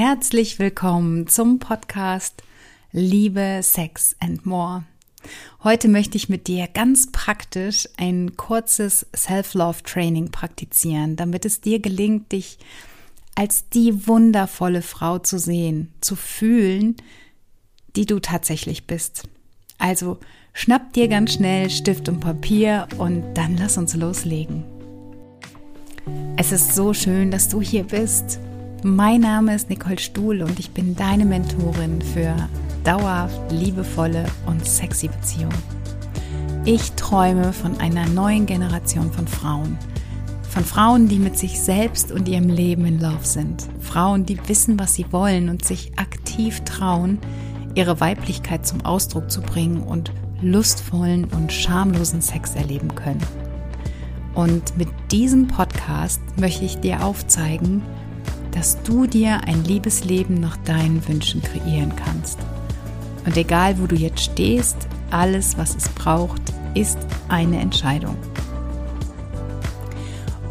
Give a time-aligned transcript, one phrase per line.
[0.00, 2.44] Herzlich willkommen zum Podcast
[2.92, 4.84] Liebe, Sex and More.
[5.64, 12.30] Heute möchte ich mit dir ganz praktisch ein kurzes Self-Love-Training praktizieren, damit es dir gelingt,
[12.30, 12.58] dich
[13.34, 16.94] als die wundervolle Frau zu sehen, zu fühlen,
[17.96, 19.24] die du tatsächlich bist.
[19.78, 20.18] Also
[20.52, 24.62] schnapp dir ganz schnell Stift und Papier und dann lass uns loslegen.
[26.36, 28.38] Es ist so schön, dass du hier bist.
[28.84, 32.36] Mein Name ist Nicole Stuhl und ich bin deine Mentorin für
[32.84, 35.62] dauerhaft liebevolle und sexy Beziehungen.
[36.64, 39.76] Ich träume von einer neuen Generation von Frauen.
[40.48, 43.66] Von Frauen, die mit sich selbst und ihrem Leben in Love sind.
[43.80, 47.18] Frauen, die wissen, was sie wollen und sich aktiv trauen,
[47.74, 53.22] ihre Weiblichkeit zum Ausdruck zu bringen und lustvollen und schamlosen Sex erleben können.
[54.34, 57.82] Und mit diesem Podcast möchte ich dir aufzeigen,
[58.58, 62.40] dass du dir ein Liebesleben nach deinen Wünschen kreieren kannst.
[63.24, 64.76] Und egal, wo du jetzt stehst,
[65.12, 66.42] alles, was es braucht,
[66.74, 66.98] ist
[67.28, 68.16] eine Entscheidung.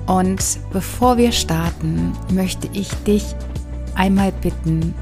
[0.05, 0.41] Und
[0.71, 3.25] bevor wir starten, möchte ich dich
[3.95, 4.93] einmal bitten,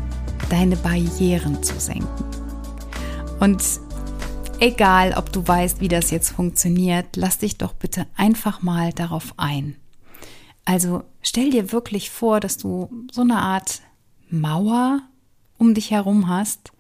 [0.50, 2.26] deine Barrieren zu senken.
[3.40, 3.62] Und
[4.60, 9.36] egal, ob du weißt, wie das jetzt funktioniert, lass dich doch bitte einfach mal darauf
[9.38, 9.76] ein.
[10.66, 13.82] Also stell dir wirklich vor, dass du so eine Art
[14.30, 15.02] Mauer
[15.58, 16.72] um dich herum hast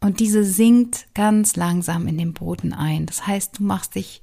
[0.00, 3.06] und diese sinkt ganz langsam in den Boden ein.
[3.06, 4.22] Das heißt, du machst dich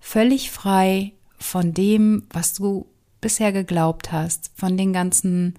[0.00, 2.86] völlig frei von dem, was du
[3.20, 5.54] bisher geglaubt hast, von den ganzen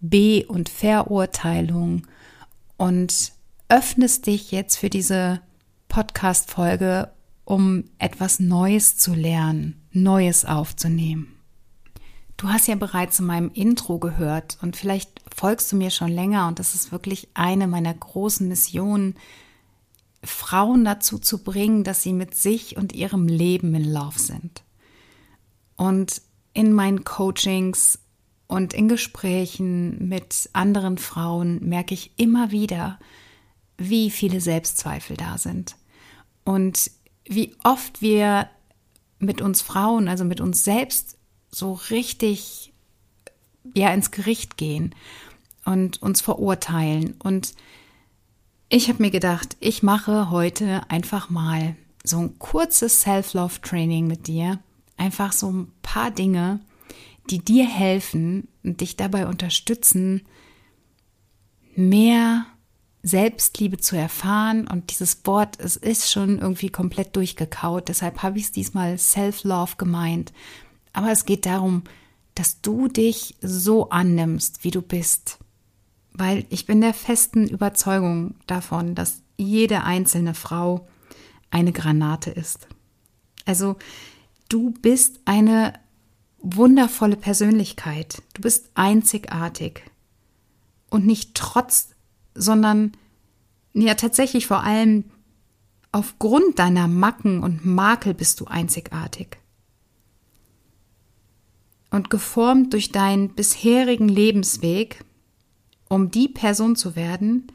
[0.00, 2.06] B- und Verurteilungen
[2.76, 3.32] und
[3.68, 5.40] öffnest dich jetzt für diese
[5.88, 7.10] Podcast-Folge,
[7.44, 11.36] um etwas Neues zu lernen, Neues aufzunehmen.
[12.36, 16.48] Du hast ja bereits in meinem Intro gehört und vielleicht folgst du mir schon länger
[16.48, 19.14] und das ist wirklich eine meiner großen Missionen,
[20.24, 24.62] Frauen dazu zu bringen, dass sie mit sich und ihrem Leben in Love sind.
[25.76, 26.22] Und
[26.54, 27.98] in meinen Coachings
[28.46, 32.98] und in Gesprächen mit anderen Frauen merke ich immer wieder,
[33.78, 35.76] wie viele Selbstzweifel da sind
[36.44, 36.90] und
[37.24, 38.48] wie oft wir
[39.18, 41.16] mit uns Frauen, also mit uns selbst
[41.54, 42.72] so richtig
[43.74, 44.94] ja ins Gericht gehen
[45.64, 47.14] und uns verurteilen.
[47.22, 47.54] Und
[48.68, 54.58] ich habe mir gedacht, ich mache heute einfach mal so ein kurzes Self-Love-Training mit dir.
[54.96, 56.60] Einfach so ein paar Dinge,
[57.30, 60.22] die dir helfen und dich dabei unterstützen,
[61.76, 62.46] mehr
[63.02, 64.66] Selbstliebe zu erfahren.
[64.66, 67.88] Und dieses Wort, es ist schon irgendwie komplett durchgekaut.
[67.88, 70.32] Deshalb habe ich es diesmal Self-Love gemeint.
[70.92, 71.82] Aber es geht darum,
[72.34, 75.38] dass du dich so annimmst, wie du bist.
[76.12, 80.86] Weil ich bin der festen Überzeugung davon, dass jede einzelne Frau
[81.50, 82.68] eine Granate ist.
[83.44, 83.76] Also
[84.48, 85.74] du bist eine
[86.38, 88.22] wundervolle Persönlichkeit.
[88.34, 89.82] Du bist einzigartig.
[90.90, 91.90] Und nicht trotz,
[92.34, 92.92] sondern
[93.72, 95.04] ja tatsächlich vor allem
[95.92, 99.41] aufgrund deiner Macken und Makel bist du einzigartig
[101.92, 105.04] und geformt durch deinen bisherigen Lebensweg,
[105.88, 107.46] um die Person zu werden,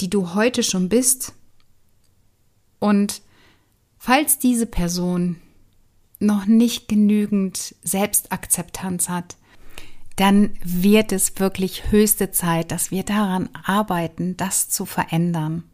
[0.00, 1.32] die du heute schon bist.
[2.78, 3.22] Und
[3.98, 5.36] falls diese Person
[6.18, 9.36] noch nicht genügend Selbstakzeptanz hat,
[10.16, 15.64] dann wird es wirklich höchste Zeit, dass wir daran arbeiten, das zu verändern.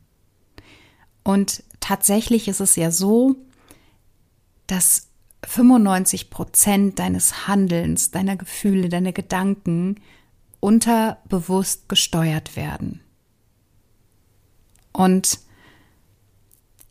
[1.24, 3.34] Und tatsächlich ist es ja so,
[4.68, 5.08] dass
[5.44, 10.00] 95 Prozent deines Handelns, deiner Gefühle, deiner Gedanken
[10.60, 13.00] unterbewusst gesteuert werden.
[14.92, 15.38] Und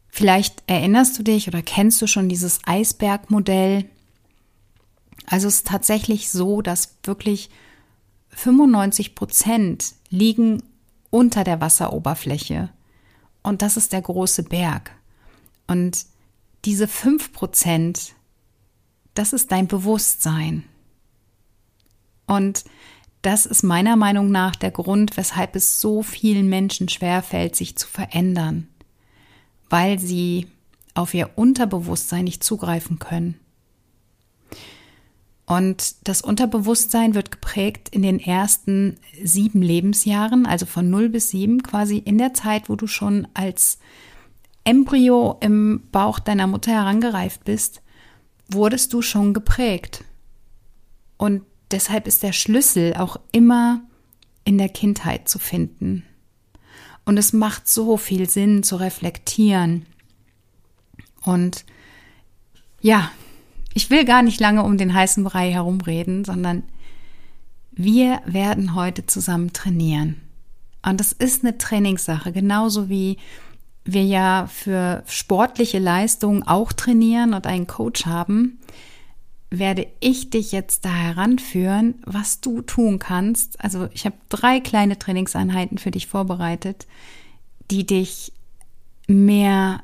[0.10, 3.90] vielleicht erinnerst du dich oder kennst du schon dieses Eisbergmodell.
[5.26, 7.50] Also es ist tatsächlich so, dass wirklich
[8.30, 10.62] 95 Prozent liegen
[11.10, 12.70] unter der Wasseroberfläche.
[13.42, 14.92] Und das ist der große Berg.
[15.68, 16.06] Und
[16.66, 18.15] diese 5 Prozent
[19.16, 20.64] das ist dein Bewusstsein.
[22.28, 22.64] Und
[23.22, 27.88] das ist meiner Meinung nach der Grund, weshalb es so vielen Menschen schwerfällt, sich zu
[27.88, 28.68] verändern,
[29.70, 30.48] weil sie
[30.94, 33.40] auf ihr Unterbewusstsein nicht zugreifen können.
[35.48, 41.62] Und das Unterbewusstsein wird geprägt in den ersten sieben Lebensjahren, also von 0 bis 7,
[41.64, 43.78] quasi in der Zeit, wo du schon als
[44.64, 47.82] Embryo im Bauch deiner Mutter herangereift bist,
[48.48, 50.04] wurdest du schon geprägt.
[51.18, 53.82] Und deshalb ist der Schlüssel auch immer
[54.44, 56.04] in der Kindheit zu finden.
[57.06, 59.86] Und es macht so viel Sinn zu reflektieren.
[61.24, 61.66] Und
[62.82, 63.12] ja,
[63.74, 66.64] ich will gar nicht lange um den heißen Brei herumreden, sondern
[67.72, 70.22] wir werden heute zusammen trainieren.
[70.82, 73.18] Und das ist eine Trainingssache, genauso wie
[73.86, 78.60] wir ja für sportliche Leistungen auch trainieren und einen Coach haben,
[79.52, 83.64] werde ich dich jetzt da heranführen, was du tun kannst.
[83.64, 86.88] Also ich habe drei kleine Trainingseinheiten für dich vorbereitet,
[87.72, 88.34] die dich
[89.08, 89.84] mehr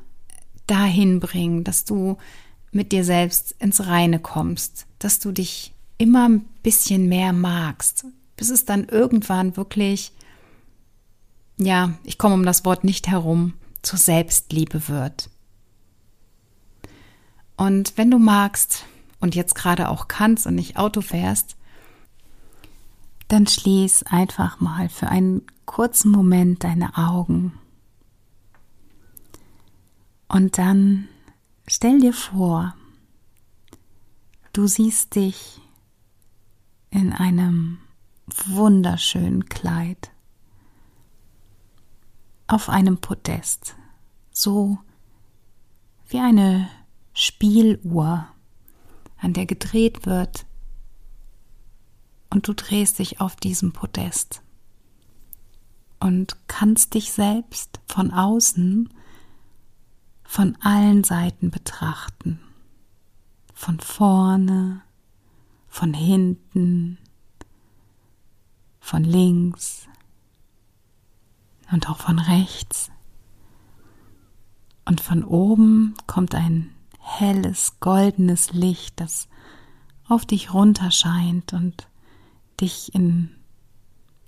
[0.66, 2.18] dahin bringen, dass du
[2.72, 8.06] mit dir selbst ins Reine kommst, dass du dich immer ein bisschen mehr magst,
[8.36, 10.12] bis es dann irgendwann wirklich,
[11.58, 15.28] ja, ich komme um das Wort nicht herum, zur Selbstliebe wird.
[17.56, 18.84] Und wenn du magst
[19.20, 21.56] und jetzt gerade auch kannst und nicht Auto fährst,
[23.28, 27.58] dann schließ einfach mal für einen kurzen Moment deine Augen.
[30.28, 31.08] Und dann
[31.66, 32.74] stell dir vor,
[34.52, 35.60] du siehst dich
[36.90, 37.78] in einem
[38.46, 40.11] wunderschönen Kleid
[42.52, 43.76] auf einem Podest,
[44.30, 44.78] so
[46.08, 46.68] wie eine
[47.14, 48.28] Spieluhr,
[49.16, 50.44] an der gedreht wird,
[52.28, 54.42] und du drehst dich auf diesem Podest.
[56.00, 58.92] Und kannst dich selbst von außen
[60.24, 62.40] von allen Seiten betrachten,
[63.54, 64.82] von vorne,
[65.68, 66.98] von hinten,
[68.80, 69.86] von links,
[71.72, 72.90] und auch von rechts.
[74.84, 79.28] Und von oben kommt ein helles, goldenes Licht, das
[80.08, 81.88] auf dich runterscheint und
[82.60, 83.30] dich in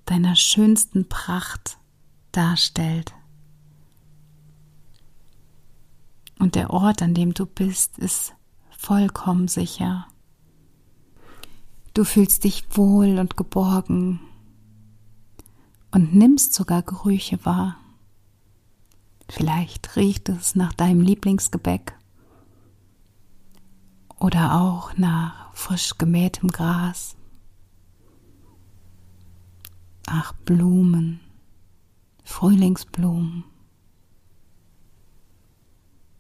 [0.07, 1.79] deiner schönsten Pracht
[2.33, 3.15] darstellt.
[6.39, 8.35] Und der Ort, an dem du bist, ist
[8.71, 10.07] vollkommen sicher.
[11.95, 14.21] Du fühlst dich wohl und geborgen
[15.95, 17.77] und nimmst sogar Gerüche wahr.
[19.29, 21.97] Vielleicht riecht es nach deinem Lieblingsgebäck
[24.19, 27.17] oder auch nach frisch gemähtem Gras,
[30.09, 31.21] nach Blumen,
[32.25, 33.45] Frühlingsblumen.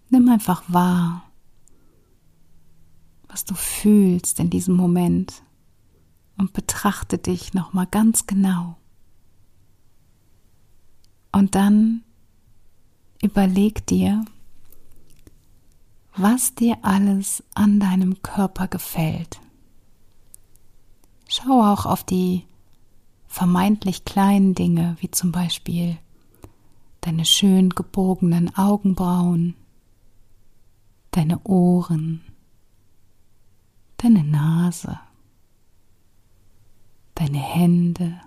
[0.09, 1.25] Nimm einfach wahr,
[3.26, 5.43] was du fühlst in diesem Moment
[6.38, 8.76] und betrachte dich nochmal ganz genau.
[11.35, 12.05] Und dann
[13.21, 14.25] überleg dir,
[16.17, 19.41] was dir alles an deinem Körper gefällt.
[21.27, 22.45] Schau auch auf die
[23.27, 25.99] vermeintlich kleinen Dinge, wie zum Beispiel
[27.01, 29.57] deine schön gebogenen Augenbrauen,
[31.11, 32.21] deine Ohren,
[33.97, 35.01] deine Nase,
[37.17, 38.21] deine Hände,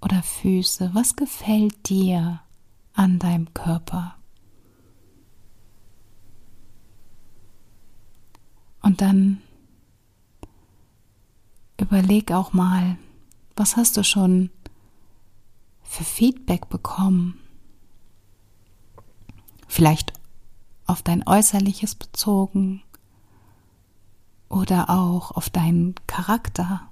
[0.00, 0.90] oder Füße?
[0.94, 2.40] Was gefällt dir
[2.94, 4.14] an deinem Körper?
[8.82, 9.42] Und dann
[11.78, 12.96] überleg auch mal,
[13.56, 14.50] was hast du schon
[15.82, 17.40] für Feedback bekommen?
[19.66, 20.12] Vielleicht
[20.86, 22.82] auf dein Äußerliches bezogen
[24.48, 26.90] oder auch auf deinen Charakter,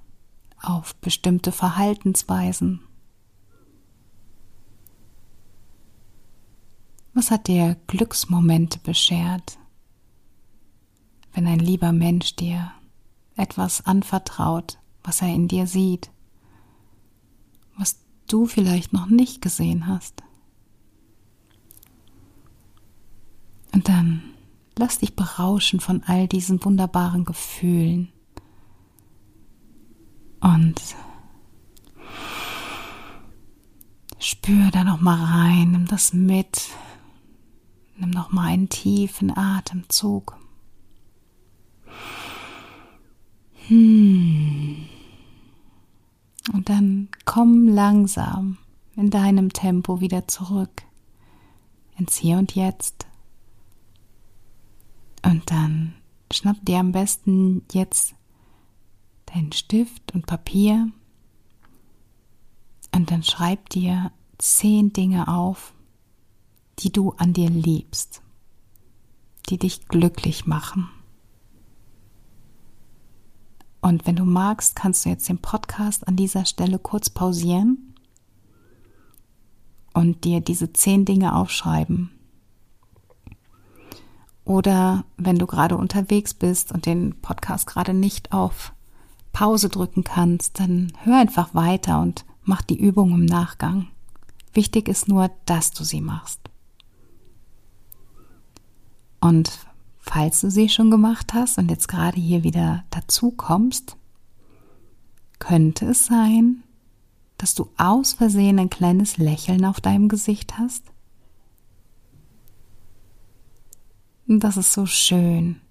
[0.61, 2.86] auf bestimmte Verhaltensweisen.
[7.17, 9.57] Was hat dir Glücksmomente beschert,
[11.33, 12.71] wenn ein lieber Mensch dir
[13.35, 16.11] etwas anvertraut, was er in dir sieht,
[17.75, 17.97] was
[18.27, 20.21] du vielleicht noch nicht gesehen hast?
[23.73, 24.21] Und dann
[24.77, 28.09] lass dich berauschen von all diesen wunderbaren Gefühlen.
[30.39, 30.79] Und
[34.19, 36.69] spür da noch mal rein, nimm das mit,
[37.97, 40.37] Nimm noch mal einen tiefen Atemzug.
[43.67, 44.85] Hm.
[46.53, 48.57] Und dann komm langsam
[48.95, 50.83] in deinem Tempo wieder zurück
[51.97, 53.07] ins Hier und Jetzt.
[55.25, 55.93] Und dann
[56.31, 58.15] schnapp dir am besten jetzt
[59.25, 60.89] deinen Stift und Papier
[62.93, 65.73] und dann schreib dir zehn Dinge auf,
[66.79, 68.21] die du an dir liebst,
[69.49, 70.89] die dich glücklich machen.
[73.81, 77.95] Und wenn du magst, kannst du jetzt den Podcast an dieser Stelle kurz pausieren
[79.93, 82.11] und dir diese zehn Dinge aufschreiben.
[84.43, 88.73] Oder wenn du gerade unterwegs bist und den Podcast gerade nicht auf
[89.33, 93.87] Pause drücken kannst, dann hör einfach weiter und mach die Übung im Nachgang.
[94.53, 96.46] Wichtig ist nur, dass du sie machst.
[99.19, 99.59] Und
[99.99, 103.97] falls du sie schon gemacht hast und jetzt gerade hier wieder dazu kommst,
[105.39, 106.63] könnte es sein,
[107.37, 110.83] dass du aus Versehen ein kleines Lächeln auf deinem Gesicht hast?
[114.27, 115.61] Das ist so schön.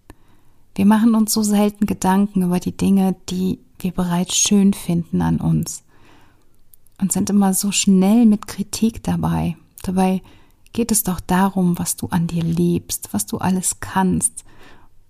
[0.75, 5.41] Wir machen uns so selten Gedanken über die Dinge, die wir bereits schön finden an
[5.41, 5.83] uns
[7.01, 9.57] und sind immer so schnell mit Kritik dabei.
[9.83, 10.23] Dabei
[10.77, 14.45] geht es doch darum, was du an dir liebst, was du alles kannst.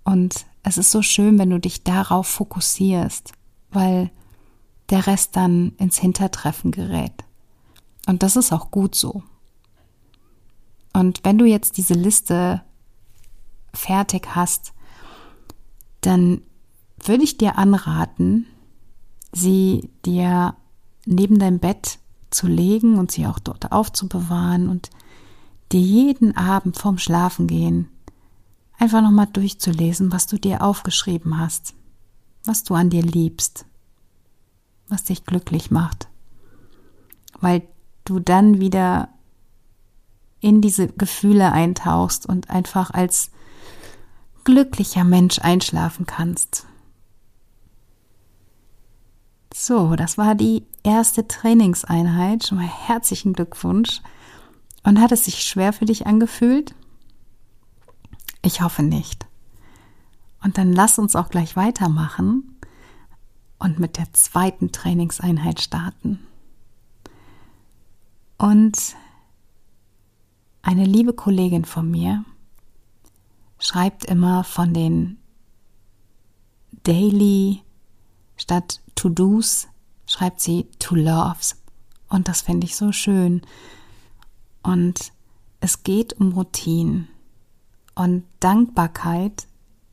[0.05, 3.33] Und es ist so schön, wenn du dich darauf fokussierst,
[3.71, 4.13] weil
[4.91, 7.13] der Rest dann ins Hintertreffen gerät.
[8.07, 9.25] Und das ist auch gut so.
[10.93, 12.63] Und wenn du jetzt diese Liste
[13.75, 14.73] fertig hast,
[16.01, 16.43] dann
[17.05, 18.47] würde ich dir anraten,
[19.33, 20.55] sie dir
[21.07, 21.99] neben dein Bett
[22.31, 24.91] zu legen und sie auch dort aufzubewahren und
[25.73, 27.89] dir jeden Abend vorm Schlafengehen
[28.79, 31.75] einfach nochmal durchzulesen, was du dir aufgeschrieben hast,
[32.45, 33.67] was du an dir liebst,
[34.89, 36.09] was dich glücklich macht,
[37.41, 37.63] weil
[38.05, 39.09] du dann wieder
[40.41, 43.31] in diese Gefühle eintauchst und einfach als
[44.45, 46.67] glücklicher Mensch einschlafen kannst.
[49.53, 52.47] So, das war die erste Trainingseinheit.
[52.47, 54.03] Schon mal herzlichen Glückwunsch.
[54.87, 56.77] Und hat es sich schwer für dich angefühlt?
[58.43, 59.27] Ich hoffe nicht.
[60.45, 62.57] Und dann lass uns auch gleich weitermachen
[63.59, 66.21] und mit der zweiten Trainingseinheit starten.
[68.39, 68.95] Und
[70.63, 72.25] eine liebe Kollegin von mir
[73.59, 75.19] schreibt immer von den
[76.85, 77.61] Daily
[78.37, 79.67] statt To-Dos
[80.07, 81.57] schreibt sie To-Loves.
[82.09, 83.43] Und das finde ich so schön.
[84.67, 85.13] Und
[85.61, 87.09] es geht um Routinen.
[87.95, 89.47] Und Dankbarkeit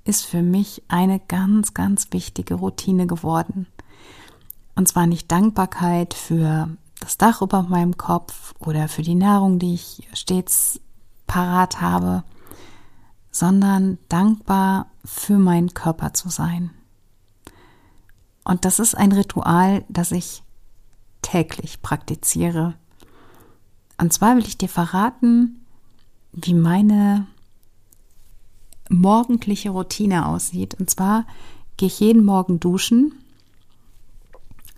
[0.03, 3.67] ist für mich eine ganz, ganz wichtige Routine geworden.
[4.75, 9.75] Und zwar nicht Dankbarkeit für das Dach über meinem Kopf oder für die Nahrung, die
[9.75, 10.79] ich stets
[11.27, 12.23] parat habe,
[13.29, 16.71] sondern dankbar für meinen Körper zu sein.
[18.43, 20.43] Und das ist ein Ritual, das ich
[21.21, 22.73] täglich praktiziere.
[23.97, 25.65] Und zwar will ich dir verraten,
[26.31, 27.27] wie meine
[28.89, 30.75] morgendliche Routine aussieht.
[30.79, 31.25] Und zwar
[31.77, 33.13] gehe ich jeden Morgen duschen.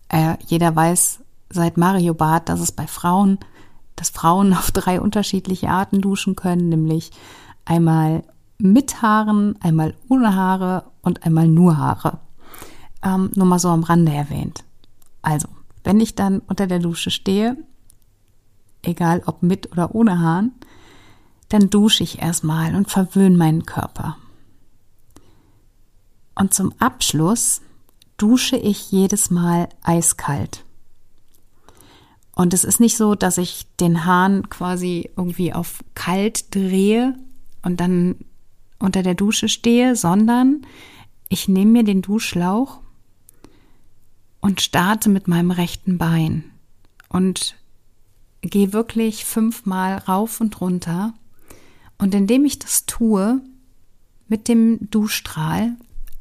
[0.09, 1.19] Äh, jeder weiß
[1.49, 3.39] seit Mario Bart, dass es bei Frauen,
[3.95, 7.11] dass Frauen auf drei unterschiedliche Arten duschen können, nämlich
[7.65, 8.23] einmal
[8.57, 12.19] mit Haaren, einmal ohne Haare und einmal nur Haare.
[13.03, 14.63] Ähm, nur mal so am Rande erwähnt.
[15.21, 15.47] Also,
[15.83, 17.57] wenn ich dann unter der Dusche stehe,
[18.87, 20.51] egal ob mit oder ohne Haaren,
[21.49, 24.17] dann dusche ich erstmal und verwöhne meinen Körper.
[26.35, 27.61] Und zum Abschluss
[28.17, 30.65] dusche ich jedes Mal eiskalt.
[32.35, 37.17] Und es ist nicht so, dass ich den Hahn quasi irgendwie auf kalt drehe
[37.61, 38.15] und dann
[38.77, 40.65] unter der Dusche stehe, sondern
[41.29, 42.81] ich nehme mir den Duschschlauch
[44.41, 46.43] und starte mit meinem rechten Bein
[47.07, 47.55] und
[48.45, 51.13] gehe wirklich fünfmal rauf und runter.
[51.97, 53.41] Und indem ich das tue,
[54.27, 55.75] mit dem Duschstrahl,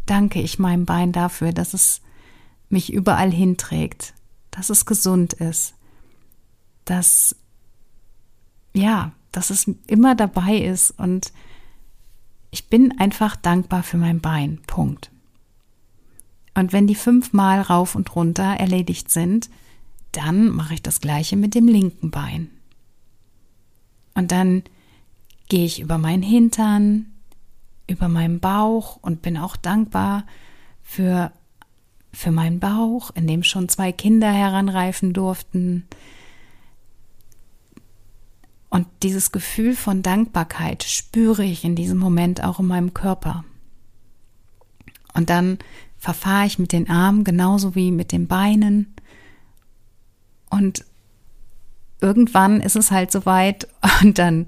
[0.07, 2.00] danke ich meinem Bein dafür, dass es
[2.69, 4.14] mich überall hinträgt,
[4.50, 5.75] dass es gesund ist,
[6.85, 7.37] dass,
[8.75, 11.33] ja, dass es immer dabei ist und
[12.50, 14.61] ich bin einfach dankbar für mein Bein.
[14.66, 15.11] Punkt.
[16.54, 19.50] Und wenn die fünfmal rauf und runter erledigt sind,
[20.16, 22.50] dann mache ich das gleiche mit dem linken Bein.
[24.14, 24.62] Und dann
[25.49, 27.06] gehe ich über meinen Hintern,
[27.88, 30.25] über meinen Bauch und bin auch dankbar
[30.83, 31.33] für,
[32.12, 35.87] für meinen Bauch, in dem schon zwei Kinder heranreifen durften,
[38.75, 43.44] und dieses Gefühl von Dankbarkeit spüre ich in diesem Moment auch in meinem Körper.
[45.12, 45.59] Und dann
[45.97, 48.93] verfahre ich mit den Armen genauso wie mit den Beinen.
[50.54, 50.84] Und
[52.00, 53.68] irgendwann ist es halt soweit
[54.02, 54.46] und dann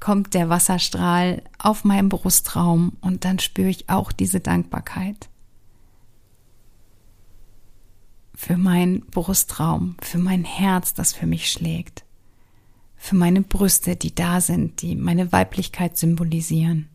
[0.00, 5.28] kommt der Wasserstrahl auf meinen Brustraum und dann spüre ich auch diese Dankbarkeit.
[8.38, 12.04] für meinen Brustraum, für mein Herz, das für mich schlägt,
[12.94, 16.88] für meine Brüste, die da sind, die meine Weiblichkeit symbolisieren.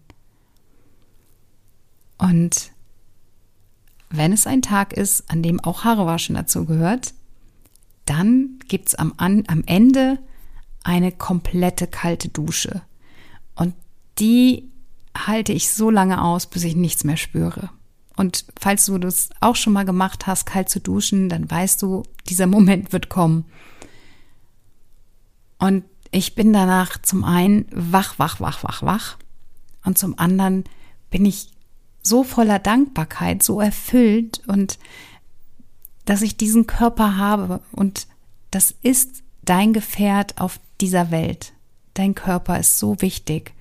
[2.17, 2.71] Und
[4.09, 7.13] wenn es ein Tag ist, an dem auch Haarewaschen dazu gehört,
[8.05, 10.19] dann gibt's am, am Ende
[10.83, 12.81] eine komplette kalte Dusche.
[13.55, 13.73] Und
[14.19, 14.69] die
[15.15, 17.69] halte ich so lange aus, bis ich nichts mehr spüre.
[18.15, 22.03] Und falls du das auch schon mal gemacht hast, kalt zu duschen, dann weißt du,
[22.27, 23.45] dieser Moment wird kommen.
[25.57, 29.17] Und ich bin danach zum einen wach, wach, wach, wach, wach.
[29.83, 30.65] Und zum anderen
[31.09, 31.49] bin ich
[32.03, 34.77] so voller Dankbarkeit, so erfüllt und
[36.05, 38.07] dass ich diesen Körper habe und
[38.51, 41.53] das ist dein Gefährt auf dieser Welt.
[41.93, 43.53] Dein Körper ist so wichtig.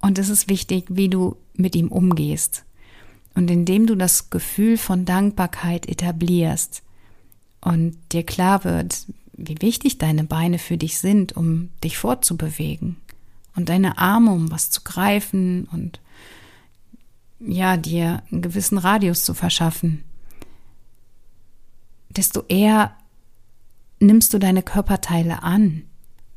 [0.00, 2.64] Und es ist wichtig, wie du mit ihm umgehst.
[3.34, 6.82] Und indem du das Gefühl von Dankbarkeit etablierst
[7.60, 12.96] und dir klar wird, wie wichtig deine Beine für dich sind, um dich fortzubewegen
[13.56, 16.00] und deine Arme, um was zu greifen und
[17.46, 20.04] ja, dir einen gewissen Radius zu verschaffen,
[22.10, 22.96] desto eher
[24.00, 25.84] nimmst du deine Körperteile an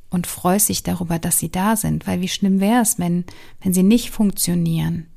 [0.10, 3.26] und freust dich darüber, dass sie da sind, weil wie schlimm wäre es, wenn,
[3.62, 5.08] wenn sie nicht funktionieren.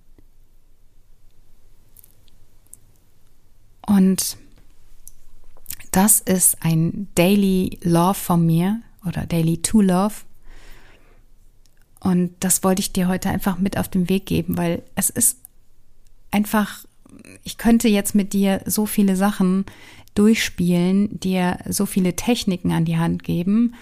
[3.86, 4.36] Und
[5.92, 10.14] das ist ein Daily Love von mir oder Daily to Love.
[12.00, 15.38] Und das wollte ich dir heute einfach mit auf den Weg geben, weil es ist
[16.30, 16.84] einfach,
[17.44, 19.64] ich könnte jetzt mit dir so viele Sachen
[20.14, 23.74] durchspielen, dir so viele Techniken an die Hand geben.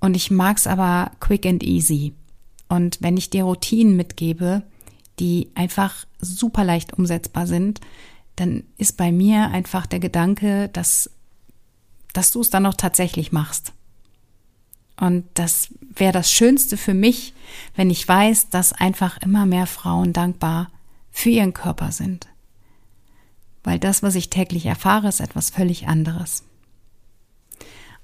[0.00, 2.14] Und ich mag es aber quick and easy.
[2.68, 4.62] Und wenn ich dir Routinen mitgebe,
[5.18, 7.80] die einfach super leicht umsetzbar sind,
[8.36, 11.10] dann ist bei mir einfach der Gedanke, dass,
[12.12, 13.72] dass du es dann auch tatsächlich machst.
[14.98, 17.34] Und das wäre das Schönste für mich,
[17.74, 20.70] wenn ich weiß, dass einfach immer mehr Frauen dankbar
[21.12, 22.32] für ihren Körper sind
[23.64, 26.44] weil das, was ich täglich erfahre, ist etwas völlig anderes.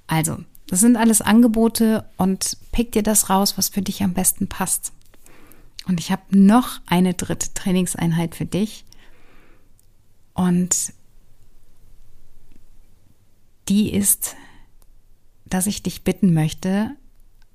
[0.07, 4.49] Also, das sind alles Angebote und pick dir das raus, was für dich am besten
[4.49, 4.92] passt.
[5.87, 8.85] Und ich habe noch eine dritte Trainingseinheit für dich.
[10.35, 10.92] Und
[13.68, 14.37] die ist,
[15.47, 16.94] dass ich dich bitten möchte,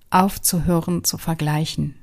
[0.10, 1.96] aufzuhören zu vergleichen.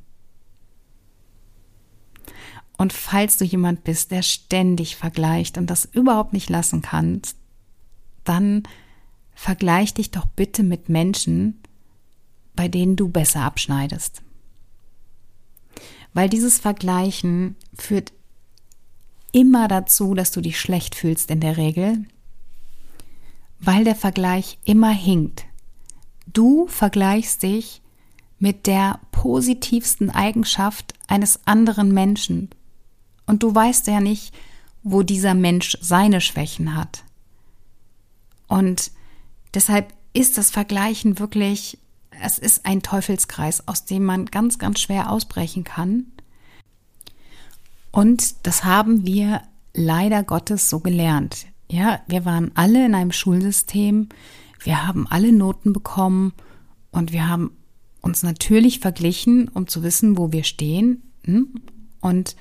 [2.80, 7.36] Und falls du jemand bist, der ständig vergleicht und das überhaupt nicht lassen kannst,
[8.24, 8.62] dann
[9.34, 11.60] vergleich dich doch bitte mit Menschen,
[12.56, 14.22] bei denen du besser abschneidest.
[16.14, 18.14] Weil dieses Vergleichen führt
[19.30, 22.06] immer dazu, dass du dich schlecht fühlst in der Regel,
[23.58, 25.44] weil der Vergleich immer hinkt.
[26.32, 27.82] Du vergleichst dich
[28.38, 32.48] mit der positivsten Eigenschaft eines anderen Menschen,
[33.30, 34.34] und du weißt ja nicht,
[34.82, 37.04] wo dieser Mensch seine Schwächen hat.
[38.48, 38.90] Und
[39.54, 41.78] deshalb ist das Vergleichen wirklich,
[42.20, 46.06] es ist ein Teufelskreis, aus dem man ganz, ganz schwer ausbrechen kann.
[47.92, 49.42] Und das haben wir
[49.74, 51.46] leider Gottes so gelernt.
[51.68, 54.08] Ja, wir waren alle in einem Schulsystem,
[54.64, 56.32] wir haben alle Noten bekommen
[56.90, 57.52] und wir haben
[58.00, 61.12] uns natürlich verglichen, um zu wissen, wo wir stehen.
[61.24, 61.54] Hm?
[62.00, 62.34] Und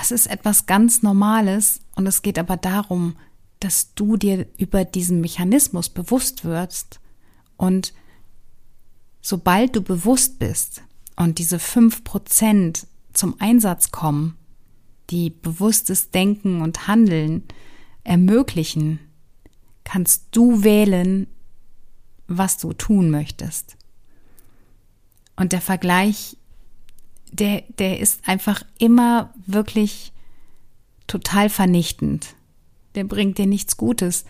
[0.00, 3.16] es ist etwas ganz Normales und es geht aber darum,
[3.60, 7.00] dass du dir über diesen Mechanismus bewusst wirst
[7.56, 7.94] und
[9.20, 10.82] sobald du bewusst bist
[11.16, 14.36] und diese fünf Prozent zum Einsatz kommen,
[15.10, 17.44] die bewusstes Denken und Handeln
[18.02, 18.98] ermöglichen,
[19.84, 21.26] kannst du wählen,
[22.26, 23.76] was du tun möchtest.
[25.36, 26.36] Und der Vergleich
[27.38, 30.12] der, der ist einfach immer wirklich
[31.06, 32.34] total vernichtend.
[32.94, 34.24] Der bringt dir nichts Gutes.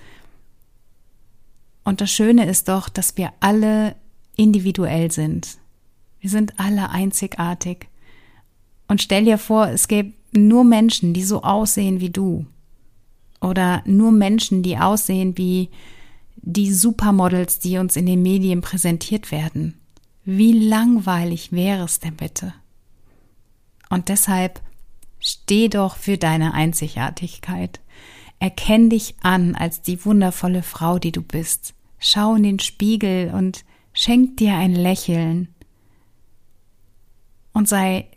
[1.84, 3.94] Und das Schöne ist doch, dass wir alle
[4.36, 5.58] individuell sind.
[6.20, 7.88] Wir sind alle einzigartig.
[8.88, 12.46] Und stell dir vor, es gäbe nur Menschen, die so aussehen wie du.
[13.42, 15.68] Oder nur Menschen, die aussehen wie
[16.36, 19.74] die Supermodels, die uns in den Medien präsentiert werden.
[20.24, 22.54] Wie langweilig wäre es denn bitte?
[23.94, 24.60] Und deshalb
[25.20, 27.78] steh doch für deine Einzigartigkeit.
[28.40, 31.74] Erkenn dich an als die wundervolle Frau, die du bist.
[32.00, 35.46] Schau in den Spiegel und schenk dir ein Lächeln.
[37.52, 38.08] Und sei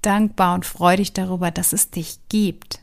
[0.00, 2.80] dankbar und freudig darüber, dass es dich gibt.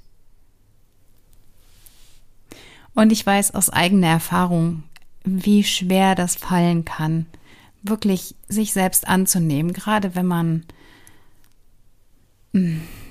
[2.93, 4.83] Und ich weiß aus eigener Erfahrung,
[5.23, 7.25] wie schwer das fallen kann,
[7.81, 10.65] wirklich sich selbst anzunehmen, gerade wenn man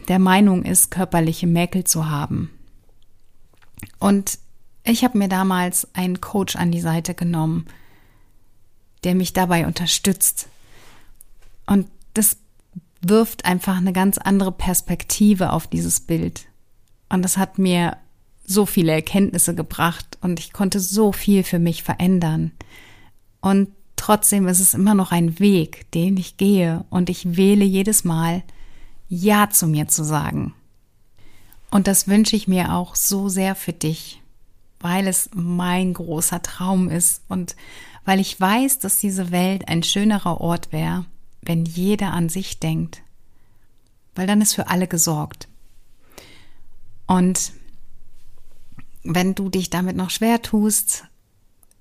[0.08, 2.50] der Meinung ist, körperliche Mäkel zu haben.
[3.98, 4.38] Und
[4.84, 7.66] ich habe mir damals einen Coach an die Seite genommen,
[9.02, 10.48] der mich dabei unterstützt.
[11.66, 12.36] Und das
[13.00, 16.46] wirft einfach eine ganz andere Perspektive auf dieses Bild.
[17.08, 17.96] Und das hat mir
[18.46, 22.52] so viele Erkenntnisse gebracht und ich konnte so viel für mich verändern.
[23.40, 28.04] Und trotzdem ist es immer noch ein Weg, den ich gehe und ich wähle jedes
[28.04, 28.42] Mal,
[29.14, 30.54] Ja zu mir zu sagen.
[31.70, 34.22] Und das wünsche ich mir auch so sehr für dich,
[34.80, 37.56] weil es mein großer Traum ist und
[38.04, 41.06] weil ich weiß, dass diese Welt ein schönerer Ort wäre,
[41.42, 43.02] wenn jeder an sich denkt,
[44.14, 45.48] weil dann ist für alle gesorgt.
[47.06, 47.52] Und
[49.02, 51.04] wenn du dich damit noch schwer tust,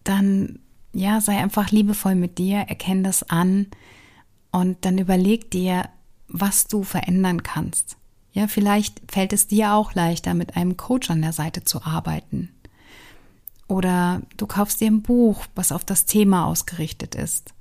[0.03, 0.59] dann
[0.93, 3.67] ja, sei einfach liebevoll mit dir, erkenn das an
[4.51, 5.89] und dann überleg dir,
[6.27, 7.97] was du verändern kannst.
[8.31, 12.49] Ja, vielleicht fällt es dir auch leichter, mit einem Coach an der Seite zu arbeiten.
[13.67, 17.53] Oder du kaufst dir ein Buch, was auf das Thema ausgerichtet ist.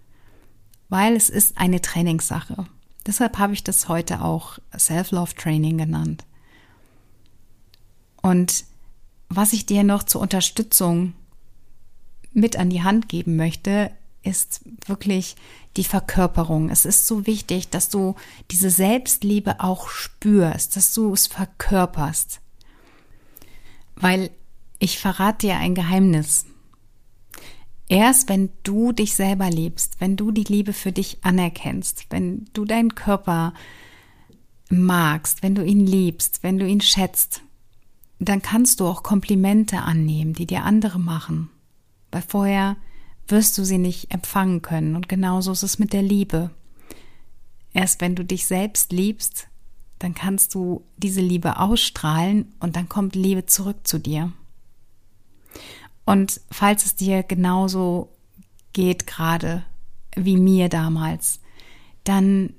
[0.88, 2.66] Weil es ist eine Trainingssache.
[3.07, 6.25] Deshalb habe ich das heute auch Self-Love-Training genannt.
[8.22, 8.64] Und
[9.29, 11.14] was ich dir noch zur Unterstützung
[12.33, 13.90] mit an die Hand geben möchte,
[14.23, 15.37] ist wirklich
[15.77, 16.71] die Verkörperung.
[16.71, 18.15] Es ist so wichtig, dass du
[18.51, 22.41] diese Selbstliebe auch spürst, dass du es verkörperst.
[23.97, 24.31] Weil
[24.79, 26.47] ich verrate dir ein Geheimnis.
[27.89, 32.65] Erst wenn du dich selber liebst, wenn du die Liebe für dich anerkennst, wenn du
[32.65, 33.53] deinen Körper
[34.71, 37.43] magst, wenn du ihn liebst, wenn du ihn schätzt,
[38.19, 41.51] dann kannst du auch Komplimente annehmen, die dir andere machen.
[42.11, 42.77] Weil vorher
[43.29, 44.97] wirst du sie nicht empfangen können.
[44.97, 46.51] Und genauso ist es mit der Liebe.
[47.73, 49.49] Erst wenn du dich selbst liebst,
[49.99, 54.33] dann kannst du diese Liebe ausstrahlen und dann kommt Liebe zurück zu dir.
[56.05, 58.13] Und falls es dir genauso
[58.73, 59.65] geht gerade
[60.17, 61.41] wie mir damals,
[62.05, 62.55] dann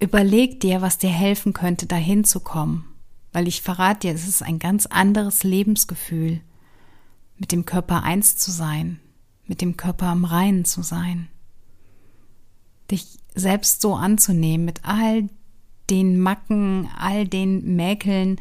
[0.00, 2.96] überleg dir, was dir helfen könnte, dahin zu kommen
[3.36, 6.40] weil ich verrate dir, es ist ein ganz anderes Lebensgefühl,
[7.36, 8.98] mit dem Körper eins zu sein,
[9.46, 11.28] mit dem Körper am Reinen zu sein,
[12.90, 15.28] dich selbst so anzunehmen mit all
[15.90, 18.40] den Macken, all den Mäkeln,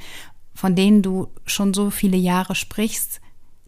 [0.53, 3.21] von denen du schon so viele Jahre sprichst,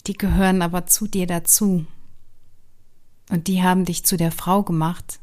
[0.08, 1.86] die gehören aber zu dir dazu.
[3.30, 5.19] Und die haben dich zu der Frau gemacht,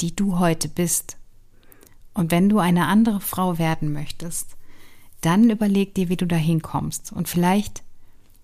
[0.00, 1.16] die du heute bist.
[2.12, 4.56] Und wenn du eine andere Frau werden möchtest,
[5.20, 7.12] dann überleg dir, wie du da hinkommst.
[7.12, 7.84] Und vielleicht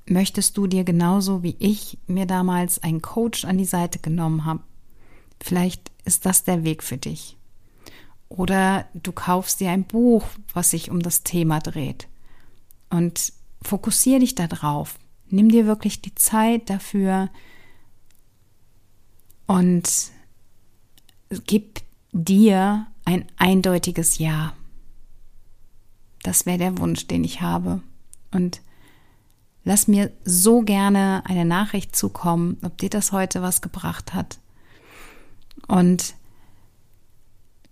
[0.07, 4.62] möchtest du dir genauso wie ich mir damals einen Coach an die Seite genommen habe.
[5.40, 7.37] Vielleicht ist das der Weg für dich.
[8.29, 12.09] Oder du kaufst dir ein Buch, was sich um das Thema dreht.
[12.90, 14.99] Und fokussiere dich darauf.
[15.29, 17.29] Nimm dir wirklich die Zeit dafür
[19.47, 19.88] und
[21.47, 21.81] gib
[22.12, 24.55] dir ein eindeutiges Ja.
[26.23, 27.83] Das wäre der Wunsch, den ich habe.
[28.33, 28.61] Und
[29.66, 34.38] lass mir so gerne eine Nachricht zukommen, ob dir das heute was gebracht hat.
[35.66, 36.14] Und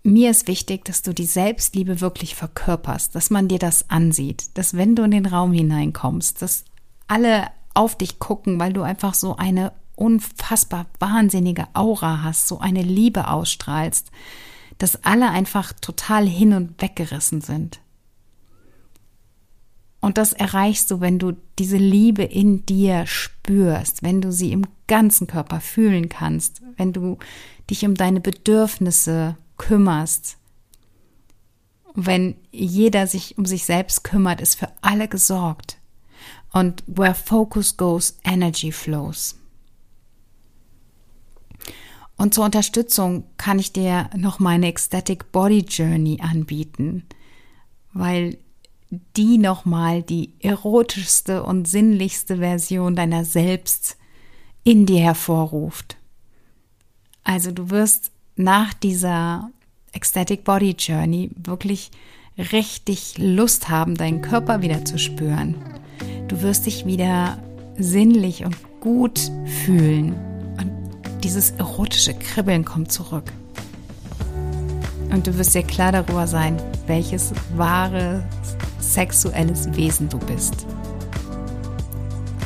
[0.03, 4.75] mir ist wichtig, dass du die Selbstliebe wirklich verkörperst, dass man dir das ansieht, dass
[4.75, 6.65] wenn du in den Raum hineinkommst, dass
[7.07, 12.81] alle auf dich gucken, weil du einfach so eine unfassbar wahnsinnige Aura hast, so eine
[12.81, 14.11] Liebe ausstrahlst,
[14.79, 17.79] dass alle einfach total hin und weggerissen sind.
[20.05, 24.67] Und das erreichst du, wenn du diese Liebe in dir spürst, wenn du sie im
[24.85, 27.17] ganzen Körper fühlen kannst, wenn du
[27.71, 30.37] dich um deine Bedürfnisse kümmerst.
[31.95, 35.79] Wenn jeder sich um sich selbst kümmert, ist für alle gesorgt.
[36.53, 39.39] Und where focus goes, energy flows.
[42.15, 47.07] Und zur Unterstützung kann ich dir noch meine Ecstatic Body Journey anbieten,
[47.91, 48.37] weil
[48.89, 53.97] die nochmal die erotischste und sinnlichste Version deiner selbst
[54.63, 55.97] in dir hervorruft.
[57.23, 59.49] Also du wirst nach dieser
[59.91, 61.91] Ecstatic Body Journey wirklich
[62.37, 65.55] richtig Lust haben, deinen Körper wieder zu spüren.
[66.27, 67.41] Du wirst dich wieder
[67.77, 69.31] sinnlich und gut
[69.65, 70.15] fühlen
[70.57, 70.71] und
[71.23, 73.31] dieses erotische Kribbeln kommt zurück.
[75.11, 78.23] Und du wirst dir klar darüber sein, welches wahre
[78.93, 80.65] sexuelles Wesen du bist.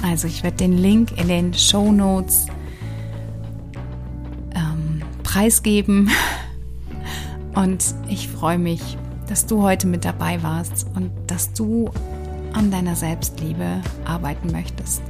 [0.02, 2.48] Also ich werde den Link in den Show Notes
[4.56, 6.10] ähm, preisgeben.
[7.56, 8.98] Und ich freue mich,
[9.28, 11.92] dass du heute mit dabei warst und dass du
[12.54, 15.02] an deiner Selbstliebe arbeiten möchtest.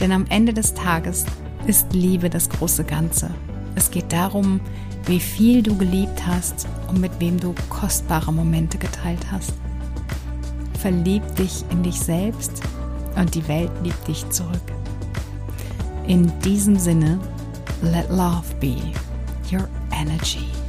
[0.00, 1.24] Denn am Ende des Tages
[1.66, 3.30] ist Liebe das große Ganze.
[3.76, 4.60] Es geht darum,
[5.06, 9.54] wie viel du geliebt hast und mit wem du kostbare Momente geteilt hast.
[10.82, 12.60] Verlieb dich in dich selbst
[13.14, 14.60] und die Welt liebt dich zurück.
[16.08, 17.20] In diesem Sinne,
[17.82, 18.74] let love be
[19.52, 20.61] your energy.